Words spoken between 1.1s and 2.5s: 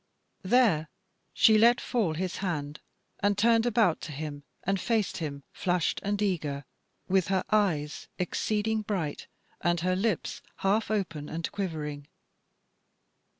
she let fall his